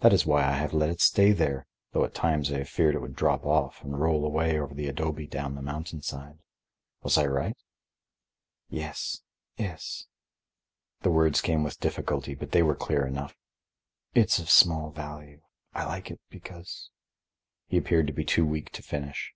That 0.00 0.14
is 0.14 0.24
why 0.24 0.44
I 0.46 0.52
have 0.52 0.72
let 0.72 0.88
it 0.88 0.98
stay 0.98 1.30
there, 1.32 1.66
though 1.92 2.02
at 2.02 2.14
times 2.14 2.50
I 2.50 2.56
have 2.56 2.70
feared 2.70 2.94
it 2.94 3.02
would 3.02 3.14
drop 3.14 3.44
off 3.44 3.84
and 3.84 4.00
roll 4.00 4.24
away 4.24 4.58
over 4.58 4.72
the 4.72 4.88
adobe 4.88 5.26
down 5.26 5.56
the 5.56 5.60
mountain 5.60 6.00
side. 6.00 6.38
Was 7.02 7.18
I 7.18 7.26
right?" 7.26 7.54
"Yes, 8.70 9.20
yes." 9.58 10.06
The 11.02 11.10
words 11.10 11.42
came 11.42 11.64
with 11.64 11.80
difficulty, 11.80 12.34
but 12.34 12.52
they 12.52 12.62
were 12.62 12.74
clear 12.74 13.04
enough. 13.06 13.36
"It's 14.14 14.38
of 14.38 14.48
small 14.48 14.90
value. 14.90 15.42
I 15.74 15.84
like 15.84 16.10
it 16.10 16.22
because—" 16.30 16.88
He 17.66 17.76
appeared 17.76 18.06
to 18.06 18.14
be 18.14 18.24
too 18.24 18.46
weak 18.46 18.70
to 18.72 18.80
finish. 18.82 19.34